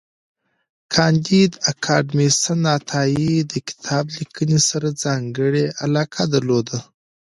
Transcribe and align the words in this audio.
کانديد 0.93 1.51
اکاډميسن 1.71 2.61
عطایي 2.77 3.33
د 3.51 3.53
کتاب 3.67 4.05
لیکنې 4.17 4.59
سره 4.69 4.87
ځانګړی 5.03 5.65
علاقه 5.83 6.23
درلوده. 6.33 6.79